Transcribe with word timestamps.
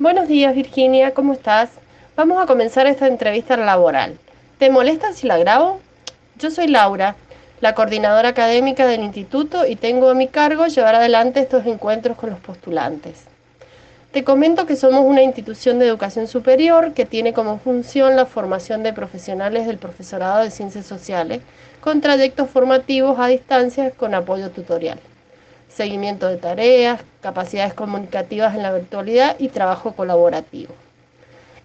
Buenos 0.00 0.28
días 0.28 0.54
Virginia, 0.54 1.12
¿cómo 1.12 1.34
estás? 1.34 1.68
Vamos 2.16 2.42
a 2.42 2.46
comenzar 2.46 2.86
esta 2.86 3.06
entrevista 3.06 3.58
laboral. 3.58 4.16
¿Te 4.56 4.70
molesta 4.70 5.12
si 5.12 5.26
la 5.26 5.36
grabo? 5.36 5.78
Yo 6.38 6.50
soy 6.50 6.68
Laura, 6.68 7.16
la 7.60 7.74
coordinadora 7.74 8.30
académica 8.30 8.86
del 8.86 9.02
instituto 9.02 9.66
y 9.66 9.76
tengo 9.76 10.08
a 10.08 10.14
mi 10.14 10.26
cargo 10.26 10.66
llevar 10.68 10.94
adelante 10.94 11.40
estos 11.40 11.66
encuentros 11.66 12.16
con 12.16 12.30
los 12.30 12.40
postulantes. 12.40 13.24
Te 14.10 14.24
comento 14.24 14.64
que 14.64 14.76
somos 14.76 15.04
una 15.04 15.22
institución 15.22 15.78
de 15.78 15.88
educación 15.88 16.28
superior 16.28 16.94
que 16.94 17.04
tiene 17.04 17.34
como 17.34 17.58
función 17.58 18.16
la 18.16 18.24
formación 18.24 18.82
de 18.82 18.94
profesionales 18.94 19.66
del 19.66 19.76
profesorado 19.76 20.42
de 20.42 20.50
ciencias 20.50 20.86
sociales 20.86 21.42
con 21.82 22.00
trayectos 22.00 22.48
formativos 22.48 23.18
a 23.18 23.26
distancia 23.26 23.90
con 23.90 24.14
apoyo 24.14 24.50
tutorial, 24.50 24.98
seguimiento 25.70 26.28
de 26.28 26.36
tareas, 26.36 27.00
capacidades 27.20 27.74
comunicativas 27.74 28.54
en 28.54 28.62
la 28.62 28.72
virtualidad 28.72 29.36
y 29.38 29.48
trabajo 29.48 29.92
colaborativo. 29.92 30.74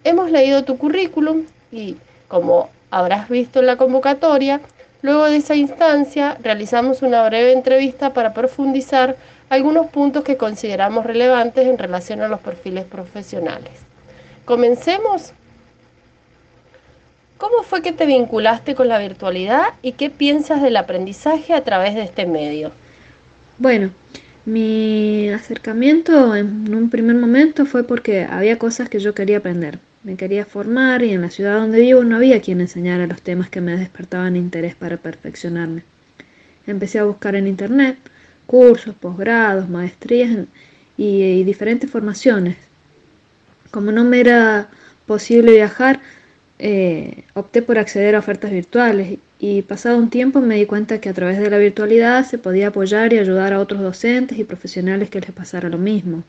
Hemos 0.04 0.30
leído 0.30 0.64
tu 0.64 0.78
currículum 0.78 1.44
y, 1.72 1.96
como 2.28 2.70
habrás 2.90 3.28
visto 3.28 3.60
en 3.60 3.66
la 3.66 3.76
convocatoria, 3.76 4.60
luego 5.02 5.24
de 5.24 5.36
esa 5.36 5.54
instancia 5.54 6.38
realizamos 6.42 7.02
una 7.02 7.24
breve 7.28 7.52
entrevista 7.52 8.12
para 8.12 8.32
profundizar 8.32 9.16
algunos 9.48 9.86
puntos 9.88 10.24
que 10.24 10.36
consideramos 10.36 11.04
relevantes 11.04 11.66
en 11.66 11.78
relación 11.78 12.20
a 12.20 12.28
los 12.28 12.40
perfiles 12.40 12.84
profesionales. 12.84 13.72
Comencemos. 14.44 15.32
¿Cómo 17.38 17.62
fue 17.64 17.82
que 17.82 17.92
te 17.92 18.06
vinculaste 18.06 18.74
con 18.74 18.88
la 18.88 18.98
virtualidad 18.98 19.64
y 19.82 19.92
qué 19.92 20.08
piensas 20.08 20.62
del 20.62 20.76
aprendizaje 20.76 21.52
a 21.52 21.62
través 21.64 21.94
de 21.94 22.02
este 22.02 22.24
medio? 22.24 22.70
Bueno, 23.58 23.90
mi 24.44 25.30
acercamiento 25.30 26.36
en 26.36 26.74
un 26.74 26.90
primer 26.90 27.16
momento 27.16 27.64
fue 27.64 27.84
porque 27.84 28.24
había 28.24 28.58
cosas 28.58 28.88
que 28.90 28.98
yo 28.98 29.14
quería 29.14 29.38
aprender. 29.38 29.78
Me 30.04 30.16
quería 30.16 30.44
formar 30.44 31.02
y 31.02 31.12
en 31.12 31.22
la 31.22 31.30
ciudad 31.30 31.58
donde 31.58 31.80
vivo 31.80 32.04
no 32.04 32.16
había 32.16 32.40
quien 32.40 32.60
enseñara 32.60 33.06
los 33.06 33.22
temas 33.22 33.48
que 33.48 33.60
me 33.62 33.76
despertaban 33.76 34.36
interés 34.36 34.74
para 34.74 34.98
perfeccionarme. 34.98 35.82
Empecé 36.66 36.98
a 36.98 37.04
buscar 37.04 37.34
en 37.34 37.46
internet 37.48 37.96
cursos, 38.46 38.94
posgrados, 38.94 39.68
maestrías 39.68 40.46
y, 40.96 41.42
diferentes 41.44 41.90
formaciones. 41.90 42.56
Como 43.70 43.90
no 43.90 44.04
me 44.04 44.20
era 44.20 44.68
posible 45.06 45.52
viajar, 45.52 46.00
eh, 46.58 47.24
opté 47.34 47.60
por 47.60 47.78
acceder 47.78 48.14
a 48.14 48.20
ofertas 48.20 48.50
virtuales 48.50 49.18
y 49.38 49.60
pasado 49.62 49.98
un 49.98 50.08
tiempo 50.08 50.40
me 50.40 50.56
di 50.56 50.64
cuenta 50.64 51.00
que 51.00 51.10
a 51.10 51.12
través 51.12 51.38
de 51.38 51.50
la 51.50 51.58
virtualidad 51.58 52.24
se 52.24 52.38
podía 52.38 52.68
apoyar 52.68 53.12
y 53.12 53.18
ayudar 53.18 53.52
a 53.52 53.60
otros 53.60 53.82
docentes 53.82 54.38
y 54.38 54.44
profesionales 54.44 55.10
que 55.10 55.20
les 55.20 55.32
pasara 55.32 55.68
lo 55.68 55.76
mismo, 55.76 56.24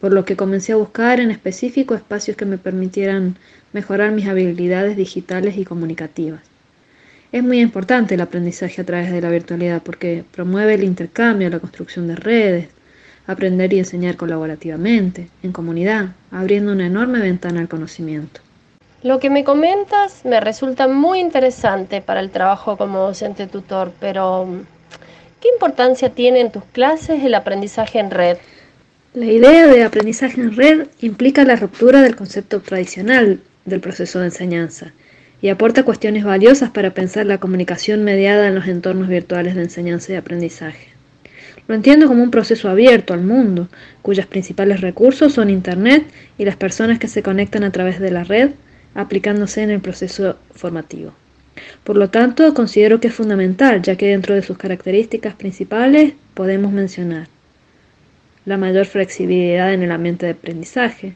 por 0.00 0.12
lo 0.12 0.24
que 0.24 0.34
comencé 0.34 0.72
a 0.72 0.76
buscar 0.76 1.20
en 1.20 1.30
específico 1.30 1.94
espacios 1.94 2.36
que 2.36 2.46
me 2.46 2.58
permitieran 2.58 3.36
mejorar 3.72 4.10
mis 4.10 4.26
habilidades 4.26 4.96
digitales 4.96 5.56
y 5.56 5.64
comunicativas. 5.64 6.40
Es 7.30 7.44
muy 7.44 7.60
importante 7.60 8.16
el 8.16 8.22
aprendizaje 8.22 8.80
a 8.80 8.84
través 8.84 9.12
de 9.12 9.20
la 9.20 9.30
virtualidad 9.30 9.82
porque 9.84 10.24
promueve 10.32 10.74
el 10.74 10.82
intercambio, 10.82 11.48
la 11.48 11.60
construcción 11.60 12.08
de 12.08 12.16
redes, 12.16 12.68
aprender 13.28 13.72
y 13.72 13.78
enseñar 13.78 14.16
colaborativamente, 14.16 15.30
en 15.44 15.52
comunidad, 15.52 16.16
abriendo 16.32 16.72
una 16.72 16.86
enorme 16.86 17.20
ventana 17.20 17.60
al 17.60 17.68
conocimiento. 17.68 18.40
Lo 19.02 19.18
que 19.18 19.30
me 19.30 19.44
comentas 19.44 20.26
me 20.26 20.40
resulta 20.40 20.86
muy 20.86 21.20
interesante 21.20 22.02
para 22.02 22.20
el 22.20 22.28
trabajo 22.28 22.76
como 22.76 22.98
docente 22.98 23.46
tutor, 23.46 23.92
pero 23.98 24.46
¿qué 25.40 25.48
importancia 25.54 26.10
tiene 26.10 26.40
en 26.40 26.52
tus 26.52 26.64
clases 26.64 27.24
el 27.24 27.34
aprendizaje 27.34 27.98
en 27.98 28.10
red? 28.10 28.36
La 29.14 29.24
idea 29.24 29.68
de 29.68 29.84
aprendizaje 29.84 30.38
en 30.38 30.54
red 30.54 30.88
implica 31.00 31.44
la 31.44 31.56
ruptura 31.56 32.02
del 32.02 32.14
concepto 32.14 32.60
tradicional 32.60 33.40
del 33.64 33.80
proceso 33.80 34.18
de 34.18 34.26
enseñanza 34.26 34.92
y 35.40 35.48
aporta 35.48 35.82
cuestiones 35.82 36.24
valiosas 36.24 36.68
para 36.68 36.90
pensar 36.90 37.24
la 37.24 37.38
comunicación 37.38 38.04
mediada 38.04 38.48
en 38.48 38.54
los 38.54 38.68
entornos 38.68 39.08
virtuales 39.08 39.54
de 39.54 39.62
enseñanza 39.62 40.12
y 40.12 40.16
aprendizaje. 40.16 40.88
Lo 41.68 41.74
entiendo 41.74 42.06
como 42.06 42.22
un 42.22 42.30
proceso 42.30 42.68
abierto 42.68 43.14
al 43.14 43.22
mundo, 43.22 43.68
cuyos 44.02 44.26
principales 44.26 44.82
recursos 44.82 45.32
son 45.32 45.48
Internet 45.48 46.04
y 46.36 46.44
las 46.44 46.56
personas 46.56 46.98
que 46.98 47.08
se 47.08 47.22
conectan 47.22 47.64
a 47.64 47.72
través 47.72 47.98
de 47.98 48.10
la 48.10 48.24
red, 48.24 48.50
aplicándose 48.94 49.62
en 49.62 49.70
el 49.70 49.80
proceso 49.80 50.36
formativo. 50.54 51.12
Por 51.84 51.96
lo 51.96 52.10
tanto, 52.10 52.54
considero 52.54 53.00
que 53.00 53.08
es 53.08 53.14
fundamental, 53.14 53.82
ya 53.82 53.96
que 53.96 54.08
dentro 54.08 54.34
de 54.34 54.42
sus 54.42 54.56
características 54.56 55.34
principales 55.34 56.14
podemos 56.34 56.72
mencionar 56.72 57.28
la 58.46 58.56
mayor 58.56 58.86
flexibilidad 58.86 59.72
en 59.72 59.82
el 59.82 59.92
ambiente 59.92 60.26
de 60.26 60.32
aprendizaje, 60.32 61.14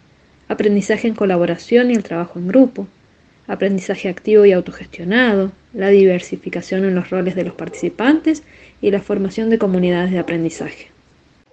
aprendizaje 0.48 1.08
en 1.08 1.14
colaboración 1.14 1.90
y 1.90 1.94
el 1.94 2.02
trabajo 2.02 2.38
en 2.38 2.48
grupo, 2.48 2.86
aprendizaje 3.46 4.08
activo 4.08 4.44
y 4.44 4.52
autogestionado, 4.52 5.52
la 5.72 5.88
diversificación 5.88 6.84
en 6.84 6.94
los 6.94 7.10
roles 7.10 7.34
de 7.34 7.44
los 7.44 7.54
participantes 7.54 8.42
y 8.80 8.90
la 8.90 9.00
formación 9.00 9.50
de 9.50 9.58
comunidades 9.58 10.12
de 10.12 10.18
aprendizaje. 10.18 10.88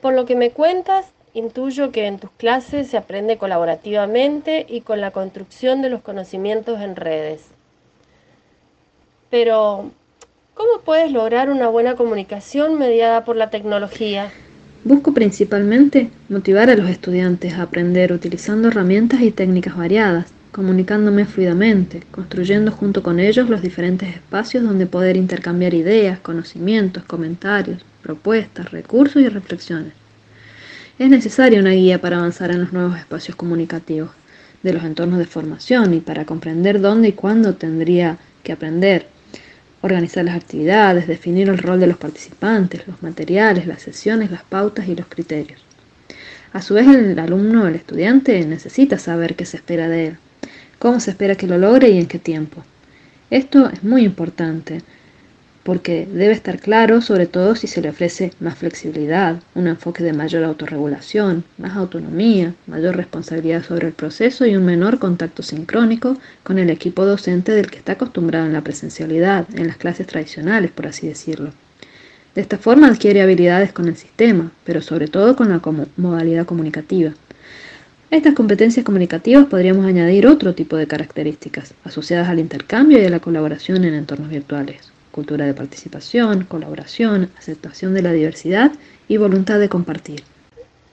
Por 0.01 0.13
lo 0.13 0.25
que 0.25 0.35
me 0.35 0.51
cuentas, 0.51 1.05
intuyo 1.33 1.91
que 1.91 2.07
en 2.07 2.19
tus 2.19 2.29
clases 2.31 2.87
se 2.87 2.97
aprende 2.97 3.37
colaborativamente 3.37 4.65
y 4.67 4.81
con 4.81 5.01
la 5.01 5.11
construcción 5.11 5.81
de 5.81 5.89
los 5.89 6.01
conocimientos 6.01 6.81
en 6.81 6.95
redes. 6.95 7.41
Pero, 9.29 9.91
¿cómo 10.53 10.81
puedes 10.83 11.11
lograr 11.11 11.49
una 11.49 11.69
buena 11.69 11.95
comunicación 11.95 12.77
mediada 12.77 13.23
por 13.23 13.35
la 13.35 13.49
tecnología? 13.49 14.31
Busco 14.83 15.13
principalmente 15.13 16.09
motivar 16.27 16.69
a 16.69 16.75
los 16.75 16.89
estudiantes 16.89 17.53
a 17.53 17.63
aprender 17.63 18.11
utilizando 18.11 18.67
herramientas 18.67 19.21
y 19.21 19.31
técnicas 19.31 19.77
variadas 19.77 20.33
comunicándome 20.51 21.25
fluidamente, 21.25 22.01
construyendo 22.11 22.71
junto 22.71 23.01
con 23.01 23.19
ellos 23.19 23.49
los 23.49 23.61
diferentes 23.61 24.13
espacios 24.13 24.63
donde 24.63 24.85
poder 24.85 25.15
intercambiar 25.15 25.73
ideas, 25.73 26.19
conocimientos, 26.19 27.03
comentarios, 27.03 27.85
propuestas, 28.01 28.71
recursos 28.71 29.21
y 29.21 29.29
reflexiones. 29.29 30.00
Es 31.01 31.09
necesaria 31.09 31.59
una 31.59 31.72
guía 31.72 32.00
para 32.00 32.17
avanzar 32.17 32.51
en 32.51 32.59
los 32.59 32.73
nuevos 32.73 32.95
espacios 32.95 33.35
comunicativos 33.35 34.12
de 34.62 34.72
los 34.72 34.84
entornos 34.84 35.17
de 35.17 35.25
formación 35.25 35.95
y 35.95 36.00
para 36.00 36.25
comprender 36.25 36.79
dónde 36.79 37.07
y 37.07 37.13
cuándo 37.13 37.56
tendría 37.56 38.19
que 38.44 38.51
aprender, 38.51 39.07
organizar 39.81 40.25
las 40.25 40.35
actividades, 40.35 41.07
definir 41.07 41.50
el 41.50 41.57
rol 41.57 41.79
de 41.79 41.88
los 41.88 41.97
participantes, 41.97 42.88
los 42.88 43.01
materiales, 43.01 43.66
las 43.66 43.81
sesiones, 43.81 44.29
las 44.29 44.44
pautas 44.44 44.88
y 44.88 44.95
los 44.95 45.07
criterios. 45.07 45.59
A 46.53 46.61
su 46.61 46.75
vez, 46.75 46.88
el 46.88 47.17
alumno, 47.17 47.67
el 47.67 47.73
estudiante, 47.73 48.45
necesita 48.45 49.00
saber 49.00 49.35
qué 49.35 49.47
se 49.47 49.57
espera 49.57 49.90
de 49.90 50.06
él, 50.06 50.17
cómo 50.78 51.00
se 51.00 51.09
espera 51.09 51.34
que 51.34 51.47
lo 51.47 51.57
logre 51.57 51.90
y 51.90 51.97
en 51.97 52.06
qué 52.06 52.19
tiempo. 52.19 52.63
Esto 53.31 53.72
es 53.72 53.84
muy 53.84 54.03
importante 54.03 54.84
porque 55.63 56.07
debe 56.11 56.33
estar 56.33 56.59
claro 56.59 57.01
sobre 57.01 57.27
todo 57.27 57.55
si 57.55 57.67
se 57.67 57.81
le 57.81 57.89
ofrece 57.89 58.31
más 58.39 58.57
flexibilidad, 58.57 59.41
un 59.55 59.67
enfoque 59.67 60.03
de 60.03 60.13
mayor 60.13 60.44
autorregulación, 60.44 61.44
más 61.57 61.75
autonomía, 61.75 62.53
mayor 62.67 62.95
responsabilidad 62.95 63.63
sobre 63.63 63.88
el 63.88 63.94
proceso 63.94 64.45
y 64.45 64.55
un 64.55 64.66
menor 64.66 64.99
contacto 64.99 65.44
sincrónico 65.44 66.17
con 66.44 66.59
el 66.59 66.69
equipo 66.69 67.05
docente 67.05 67.51
del 67.51 67.69
que 67.69 67.77
está 67.77 67.94
acostumbrado 67.94 68.45
en 68.45 68.53
la 68.53 68.61
presencialidad, 68.61 69.45
en 69.53 69.67
las 69.67 69.77
clases 69.77 70.07
tradicionales, 70.07 70.72
por 70.72 70.88
así 70.88 71.07
decirlo. 71.07 71.51
De 72.33 72.41
esta 72.41 72.57
forma 72.57 72.88
adquiere 72.88 73.22
habilidades 73.22 73.73
con 73.73 73.88
el 73.88 73.97
sistema, 73.97 74.51
pero 74.63 74.81
sobre 74.81 75.07
todo 75.07 75.35
con 75.35 75.49
la 75.49 75.61
modalidad 75.97 76.45
comunicativa. 76.45 77.11
A 78.09 78.16
estas 78.16 78.33
competencias 78.33 78.85
comunicativas 78.85 79.45
podríamos 79.45 79.85
añadir 79.85 80.28
otro 80.28 80.53
tipo 80.53 80.75
de 80.75 80.88
características 80.88 81.73
asociadas 81.83 82.29
al 82.29 82.39
intercambio 82.39 83.01
y 83.01 83.05
a 83.05 83.09
la 83.09 83.19
colaboración 83.19 83.83
en 83.85 83.93
entornos 83.93 84.29
virtuales. 84.29 84.91
Cultura 85.11 85.45
de 85.45 85.53
participación, 85.53 86.45
colaboración, 86.45 87.31
aceptación 87.38 87.94
de 87.94 88.01
la 88.01 88.11
diversidad 88.11 88.72
y 89.07 89.17
voluntad 89.17 89.59
de 89.59 89.69
compartir. 89.69 90.23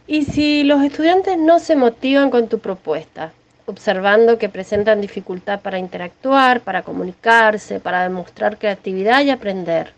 ¿Y 0.06 0.24
si 0.24 0.64
los 0.64 0.82
estudiantes 0.82 1.38
no 1.38 1.58
se 1.58 1.76
motivan 1.76 2.30
con 2.30 2.48
tu 2.48 2.58
propuesta, 2.58 3.32
observando 3.66 4.38
que 4.38 4.48
presentan 4.48 5.00
dificultad 5.00 5.60
para 5.60 5.78
interactuar, 5.78 6.62
para 6.62 6.82
comunicarse, 6.82 7.78
para 7.78 8.02
demostrar 8.02 8.58
creatividad 8.58 9.22
y 9.22 9.30
aprender? 9.30 9.92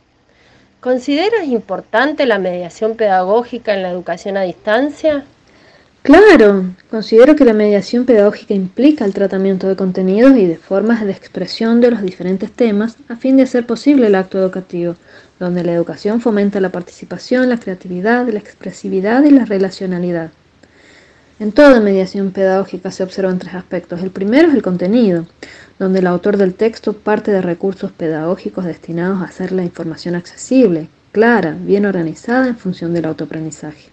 ¿Consideras 0.81 1.47
importante 1.47 2.27
la 2.27 2.39
mediación 2.39 2.97
pedagógica 2.97 3.75
en 3.75 3.83
la 3.83 3.91
educación 3.91 4.37
a 4.37 4.43
distancia? 4.43 5.25
Claro, 6.03 6.65
considero 6.89 7.37
que 7.37 7.45
la 7.45 7.53
mediación 7.53 8.07
pedagógica 8.07 8.55
implica 8.55 9.05
el 9.05 9.13
tratamiento 9.13 9.69
de 9.69 9.77
contenidos 9.77 10.35
y 10.35 10.47
de 10.47 10.57
formas 10.57 11.05
de 11.05 11.13
expresión 11.13 11.83
de 11.83 11.91
los 11.91 12.01
diferentes 12.01 12.51
temas 12.51 12.97
a 13.09 13.17
fin 13.17 13.37
de 13.37 13.43
hacer 13.43 13.67
posible 13.67 14.07
el 14.07 14.15
acto 14.15 14.39
educativo, 14.39 14.97
donde 15.39 15.63
la 15.63 15.75
educación 15.75 16.23
fomenta 16.23 16.59
la 16.59 16.73
participación, 16.73 17.51
la 17.51 17.61
creatividad, 17.61 18.27
la 18.29 18.39
expresividad 18.39 19.25
y 19.25 19.31
la 19.31 19.45
relacionalidad. 19.45 20.31
En 21.39 21.53
toda 21.53 21.81
mediación 21.81 22.31
pedagógica 22.31 22.91
se 22.91 23.03
observan 23.03 23.39
tres 23.39 23.55
aspectos. 23.55 24.03
El 24.03 24.11
primero 24.11 24.49
es 24.49 24.55
el 24.55 24.63
contenido, 24.63 25.27
donde 25.79 25.99
el 25.99 26.07
autor 26.07 26.39
del 26.39 26.55
texto 26.55 26.95
parte 26.95 27.31
de 27.31 27.43
recursos 27.43 27.93
pedagógicos 27.93 28.65
destinados 28.65 29.21
a 29.21 29.25
hacer 29.25 29.53
la 29.53 29.65
información 29.65 30.15
accesible, 30.15 30.89
clara, 31.13 31.55
bien 31.61 31.85
organizada 31.85 32.49
en 32.49 32.57
función 32.57 32.95
del 32.95 33.05
autoaprendizaje. 33.05 33.91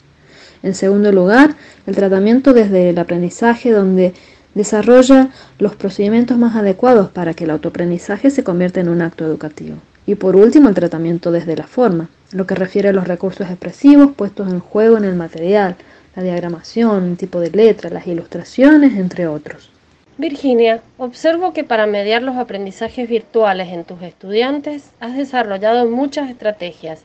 En 0.63 0.75
segundo 0.75 1.11
lugar, 1.11 1.55
el 1.85 1.95
tratamiento 1.95 2.53
desde 2.53 2.89
el 2.89 2.97
aprendizaje 2.97 3.71
donde 3.71 4.13
desarrolla 4.53 5.29
los 5.59 5.75
procedimientos 5.75 6.37
más 6.37 6.55
adecuados 6.55 7.09
para 7.11 7.33
que 7.33 7.43
el 7.43 7.51
autoaprendizaje 7.51 8.29
se 8.31 8.43
convierta 8.43 8.79
en 8.79 8.89
un 8.89 9.01
acto 9.01 9.23
educativo. 9.25 9.77
Y 10.05 10.15
por 10.15 10.35
último, 10.35 10.69
el 10.69 10.75
tratamiento 10.75 11.31
desde 11.31 11.55
la 11.55 11.67
forma, 11.67 12.09
lo 12.31 12.47
que 12.47 12.55
refiere 12.55 12.89
a 12.89 12.93
los 12.93 13.07
recursos 13.07 13.47
expresivos 13.49 14.13
puestos 14.15 14.51
en 14.51 14.59
juego 14.59 14.97
en 14.97 15.03
el 15.03 15.15
material, 15.15 15.75
la 16.15 16.23
diagramación, 16.23 17.11
el 17.11 17.17
tipo 17.17 17.39
de 17.39 17.51
letra, 17.51 17.89
las 17.89 18.07
ilustraciones, 18.07 18.97
entre 18.97 19.27
otros. 19.27 19.69
Virginia, 20.17 20.81
observo 20.97 21.53
que 21.53 21.63
para 21.63 21.85
mediar 21.85 22.23
los 22.23 22.37
aprendizajes 22.37 23.07
virtuales 23.07 23.67
en 23.71 23.83
tus 23.83 24.01
estudiantes 24.01 24.89
has 24.99 25.15
desarrollado 25.15 25.87
muchas 25.87 26.31
estrategias, 26.31 27.03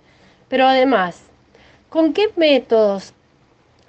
pero 0.49 0.67
además, 0.67 1.21
¿con 1.91 2.15
qué 2.15 2.31
métodos 2.37 3.13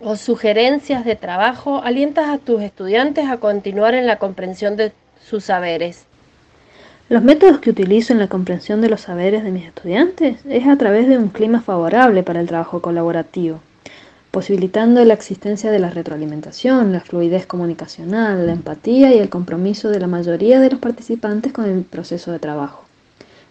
o 0.03 0.15
sugerencias 0.15 1.05
de 1.05 1.15
trabajo 1.15 1.81
alientas 1.83 2.29
a 2.29 2.37
tus 2.37 2.61
estudiantes 2.61 3.29
a 3.29 3.37
continuar 3.37 3.93
en 3.93 4.07
la 4.07 4.17
comprensión 4.17 4.75
de 4.75 4.91
sus 5.23 5.45
saberes? 5.45 6.05
Los 7.09 7.23
métodos 7.23 7.59
que 7.59 7.69
utilizo 7.69 8.13
en 8.13 8.19
la 8.19 8.27
comprensión 8.27 8.81
de 8.81 8.89
los 8.89 9.01
saberes 9.01 9.43
de 9.43 9.51
mis 9.51 9.65
estudiantes 9.65 10.39
es 10.47 10.67
a 10.67 10.77
través 10.77 11.07
de 11.07 11.17
un 11.17 11.29
clima 11.29 11.61
favorable 11.61 12.23
para 12.23 12.39
el 12.39 12.47
trabajo 12.47 12.81
colaborativo 12.81 13.59
posibilitando 14.33 15.05
la 15.05 15.13
existencia 15.13 15.69
de 15.69 15.77
la 15.77 15.91
retroalimentación, 15.91 16.91
la 16.91 17.01
fluidez 17.01 17.45
comunicacional, 17.45 18.47
la 18.47 18.53
empatía 18.53 19.13
y 19.13 19.19
el 19.19 19.29
compromiso 19.29 19.89
de 19.89 19.99
la 19.99 20.07
mayoría 20.07 20.59
de 20.59 20.71
los 20.71 20.79
participantes 20.79 21.53
con 21.53 21.65
el 21.65 21.83
proceso 21.83 22.31
de 22.31 22.39
trabajo. 22.39 22.83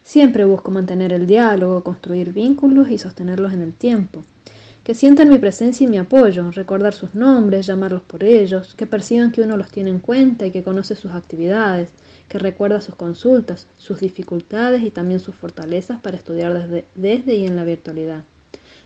Siempre 0.02 0.44
busco 0.44 0.72
mantener 0.72 1.12
el 1.12 1.28
diálogo, 1.28 1.84
construir 1.84 2.32
vínculos 2.32 2.90
y 2.90 2.98
sostenerlos 2.98 3.52
en 3.52 3.62
el 3.62 3.74
tiempo. 3.74 4.24
Que 4.84 4.94
sientan 4.94 5.28
mi 5.28 5.38
presencia 5.38 5.84
y 5.84 5.88
mi 5.88 5.98
apoyo, 5.98 6.50
recordar 6.50 6.92
sus 6.92 7.14
nombres, 7.14 7.66
llamarlos 7.66 8.02
por 8.02 8.24
ellos, 8.24 8.74
que 8.74 8.84
perciban 8.84 9.30
que 9.30 9.42
uno 9.42 9.56
los 9.56 9.70
tiene 9.70 9.90
en 9.90 10.00
cuenta 10.00 10.44
y 10.44 10.50
que 10.50 10.64
conoce 10.64 10.96
sus 10.96 11.12
actividades, 11.12 11.90
que 12.28 12.40
recuerda 12.40 12.80
sus 12.80 12.96
consultas, 12.96 13.68
sus 13.78 14.00
dificultades 14.00 14.82
y 14.82 14.90
también 14.90 15.20
sus 15.20 15.36
fortalezas 15.36 16.00
para 16.00 16.16
estudiar 16.16 16.68
desde, 16.96 17.34
y 17.34 17.46
en 17.46 17.54
la 17.54 17.62
virtualidad. 17.62 18.24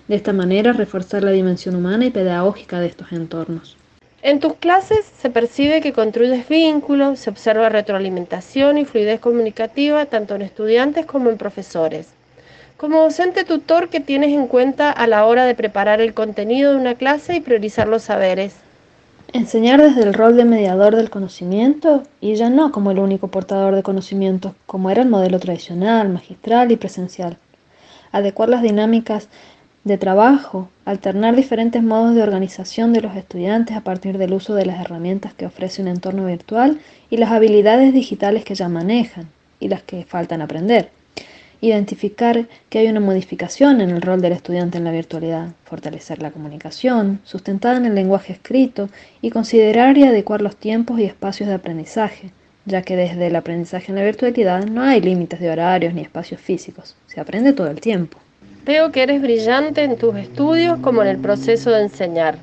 De 0.06 0.16
esta 0.16 0.34
manera, 0.34 0.74
reforzar 0.74 1.22
la 1.24 1.30
dimensión 1.30 1.74
humana 1.74 2.04
y 2.04 2.10
pedagógica 2.10 2.78
de 2.78 2.88
estos 2.88 3.10
entornos. 3.12 3.78
En 4.20 4.38
tus 4.38 4.52
clases 4.56 5.06
se 5.18 5.30
percibe 5.30 5.80
que 5.80 5.94
construyes 5.94 6.46
vínculos, 6.46 7.20
se 7.20 7.30
observa 7.30 7.70
retroalimentación 7.70 8.76
y 8.76 8.84
fluidez 8.84 9.20
comunicativa 9.20 10.04
tanto 10.04 10.34
en 10.34 10.42
estudiantes 10.42 11.06
como 11.06 11.30
en 11.30 11.38
profesores. 11.38 12.08
Como 12.76 13.00
docente 13.00 13.44
tutor, 13.44 13.88
¿qué 13.88 14.00
tienes 14.00 14.34
en 14.34 14.48
cuenta 14.48 14.90
a 14.90 15.06
la 15.06 15.24
hora 15.24 15.46
de 15.46 15.54
preparar 15.54 16.02
el 16.02 16.12
contenido 16.12 16.72
de 16.72 16.78
una 16.78 16.94
clase 16.94 17.34
y 17.34 17.40
priorizar 17.40 17.88
los 17.88 18.02
saberes? 18.02 18.54
Enseñar 19.32 19.80
desde 19.80 20.02
el 20.02 20.12
rol 20.12 20.36
de 20.36 20.44
mediador 20.44 20.94
del 20.94 21.08
conocimiento 21.08 22.02
y 22.20 22.34
ya 22.34 22.50
no 22.50 22.72
como 22.72 22.90
el 22.90 22.98
único 22.98 23.28
portador 23.28 23.74
de 23.74 23.82
conocimiento, 23.82 24.54
como 24.66 24.90
era 24.90 25.00
el 25.00 25.08
modelo 25.08 25.40
tradicional, 25.40 26.10
magistral 26.10 26.70
y 26.70 26.76
presencial. 26.76 27.38
Adecuar 28.12 28.50
las 28.50 28.60
dinámicas 28.60 29.30
de 29.84 29.96
trabajo, 29.96 30.68
alternar 30.84 31.34
diferentes 31.34 31.82
modos 31.82 32.14
de 32.14 32.22
organización 32.22 32.92
de 32.92 33.00
los 33.00 33.16
estudiantes 33.16 33.74
a 33.74 33.80
partir 33.80 34.18
del 34.18 34.34
uso 34.34 34.54
de 34.54 34.66
las 34.66 34.82
herramientas 34.82 35.32
que 35.32 35.46
ofrece 35.46 35.80
un 35.80 35.88
entorno 35.88 36.26
virtual 36.26 36.78
y 37.08 37.16
las 37.16 37.30
habilidades 37.30 37.94
digitales 37.94 38.44
que 38.44 38.54
ya 38.54 38.68
manejan 38.68 39.30
y 39.60 39.68
las 39.68 39.82
que 39.82 40.04
faltan 40.04 40.42
aprender. 40.42 40.90
Identificar 41.60 42.46
que 42.68 42.80
hay 42.80 42.88
una 42.88 43.00
modificación 43.00 43.80
en 43.80 43.90
el 43.90 44.02
rol 44.02 44.20
del 44.20 44.32
estudiante 44.32 44.76
en 44.76 44.84
la 44.84 44.90
virtualidad, 44.92 45.48
fortalecer 45.64 46.20
la 46.20 46.30
comunicación, 46.30 47.20
sustentada 47.24 47.78
en 47.78 47.86
el 47.86 47.94
lenguaje 47.94 48.34
escrito 48.34 48.90
y 49.22 49.30
considerar 49.30 49.96
y 49.96 50.04
adecuar 50.04 50.42
los 50.42 50.56
tiempos 50.56 51.00
y 51.00 51.04
espacios 51.04 51.48
de 51.48 51.54
aprendizaje, 51.54 52.30
ya 52.66 52.82
que 52.82 52.96
desde 52.96 53.28
el 53.28 53.36
aprendizaje 53.36 53.90
en 53.90 53.96
la 53.96 54.04
virtualidad 54.04 54.66
no 54.66 54.82
hay 54.82 55.00
límites 55.00 55.40
de 55.40 55.50
horarios 55.50 55.94
ni 55.94 56.02
espacios 56.02 56.42
físicos, 56.42 56.94
se 57.06 57.20
aprende 57.20 57.54
todo 57.54 57.68
el 57.68 57.80
tiempo. 57.80 58.18
Veo 58.66 58.92
que 58.92 59.04
eres 59.04 59.22
brillante 59.22 59.82
en 59.84 59.96
tus 59.96 60.14
estudios 60.16 60.78
como 60.80 61.00
en 61.00 61.08
el 61.08 61.18
proceso 61.18 61.70
de 61.70 61.82
enseñar. 61.82 62.36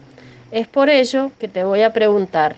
Es 0.52 0.68
por 0.68 0.90
ello 0.90 1.32
que 1.38 1.48
te 1.48 1.64
voy 1.64 1.82
a 1.82 1.94
preguntar, 1.94 2.56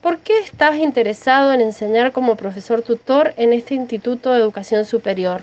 ¿por 0.00 0.18
qué 0.20 0.38
estás 0.38 0.78
interesado 0.78 1.52
en 1.52 1.60
enseñar 1.60 2.12
como 2.12 2.36
profesor 2.36 2.80
tutor 2.80 3.34
en 3.36 3.52
este 3.52 3.74
Instituto 3.74 4.32
de 4.32 4.38
Educación 4.38 4.84
Superior? 4.86 5.42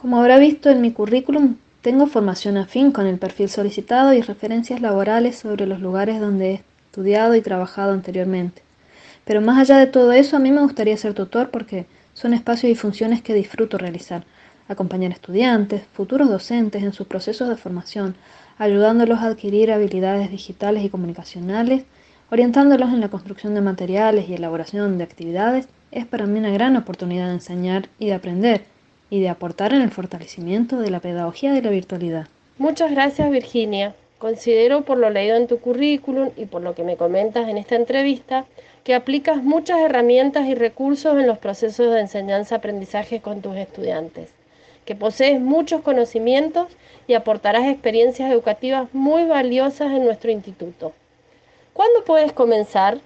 Como 0.00 0.20
habrá 0.20 0.38
visto 0.38 0.70
en 0.70 0.80
mi 0.80 0.92
currículum, 0.92 1.56
tengo 1.82 2.06
formación 2.06 2.56
afín 2.56 2.92
con 2.92 3.08
el 3.08 3.18
perfil 3.18 3.48
solicitado 3.48 4.12
y 4.12 4.20
referencias 4.20 4.80
laborales 4.80 5.40
sobre 5.40 5.66
los 5.66 5.80
lugares 5.80 6.20
donde 6.20 6.50
he 6.52 6.62
estudiado 6.86 7.34
y 7.34 7.40
trabajado 7.40 7.94
anteriormente. 7.94 8.62
Pero 9.24 9.40
más 9.40 9.58
allá 9.58 9.76
de 9.76 9.88
todo 9.88 10.12
eso, 10.12 10.36
a 10.36 10.38
mí 10.38 10.52
me 10.52 10.60
gustaría 10.60 10.96
ser 10.96 11.14
tutor 11.14 11.50
porque 11.50 11.86
son 12.14 12.32
espacios 12.32 12.70
y 12.70 12.76
funciones 12.76 13.22
que 13.22 13.34
disfruto 13.34 13.76
realizar 13.76 14.22
acompañar 14.68 15.10
estudiantes, 15.10 15.82
futuros 15.92 16.28
docentes 16.28 16.84
en 16.84 16.92
sus 16.92 17.08
procesos 17.08 17.48
de 17.48 17.56
formación, 17.56 18.14
ayudándolos 18.56 19.18
a 19.18 19.26
adquirir 19.26 19.72
habilidades 19.72 20.30
digitales 20.30 20.84
y 20.84 20.90
comunicacionales, 20.90 21.82
orientándolos 22.30 22.90
en 22.90 23.00
la 23.00 23.08
construcción 23.08 23.52
de 23.52 23.62
materiales 23.62 24.28
y 24.28 24.34
elaboración 24.34 24.96
de 24.96 25.02
actividades, 25.02 25.66
es 25.90 26.06
para 26.06 26.26
mí 26.26 26.38
una 26.38 26.50
gran 26.50 26.76
oportunidad 26.76 27.26
de 27.26 27.34
enseñar 27.34 27.88
y 27.98 28.06
de 28.06 28.14
aprender 28.14 28.77
y 29.10 29.20
de 29.20 29.28
aportar 29.28 29.72
en 29.72 29.82
el 29.82 29.90
fortalecimiento 29.90 30.78
de 30.78 30.90
la 30.90 31.00
pedagogía 31.00 31.52
de 31.52 31.62
la 31.62 31.70
virtualidad. 31.70 32.28
Muchas 32.58 32.90
gracias 32.90 33.30
Virginia. 33.30 33.94
Considero 34.18 34.82
por 34.82 34.98
lo 34.98 35.10
leído 35.10 35.36
en 35.36 35.46
tu 35.46 35.58
currículum 35.58 36.30
y 36.36 36.46
por 36.46 36.62
lo 36.62 36.74
que 36.74 36.82
me 36.82 36.96
comentas 36.96 37.48
en 37.48 37.56
esta 37.56 37.76
entrevista 37.76 38.44
que 38.84 38.94
aplicas 38.94 39.42
muchas 39.42 39.80
herramientas 39.80 40.46
y 40.46 40.54
recursos 40.54 41.18
en 41.18 41.26
los 41.26 41.38
procesos 41.38 41.92
de 41.92 42.00
enseñanza-aprendizaje 42.00 43.20
con 43.20 43.42
tus 43.42 43.56
estudiantes 43.56 44.30
que 44.88 44.94
posees 44.94 45.38
muchos 45.38 45.82
conocimientos 45.82 46.68
y 47.06 47.12
aportarás 47.12 47.66
experiencias 47.66 48.32
educativas 48.32 48.88
muy 48.94 49.24
valiosas 49.24 49.88
en 49.92 50.02
nuestro 50.02 50.30
instituto. 50.30 50.94
¿Cuándo 51.74 52.04
puedes 52.06 52.32
comenzar? 52.32 52.98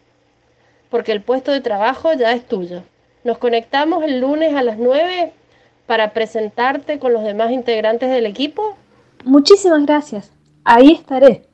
Porque 0.90 1.10
el 1.10 1.22
puesto 1.22 1.50
de 1.50 1.60
trabajo 1.60 2.12
ya 2.12 2.30
es 2.30 2.46
tuyo. 2.46 2.84
Nos 3.24 3.38
conectamos 3.38 4.04
el 4.04 4.20
lunes 4.20 4.54
a 4.54 4.62
las 4.62 4.78
9 4.78 5.32
para 5.92 6.14
presentarte 6.14 6.98
con 6.98 7.12
los 7.12 7.22
demás 7.22 7.50
integrantes 7.50 8.08
del 8.08 8.24
equipo. 8.24 8.78
Muchísimas 9.26 9.84
gracias. 9.84 10.32
Ahí 10.64 10.92
estaré. 10.92 11.51